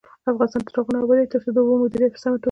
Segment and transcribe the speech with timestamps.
[0.29, 2.39] افغانستان تر هغو نه ابادیږي، ترڅو د اوبو مدیریت په سمه توګه ونشي.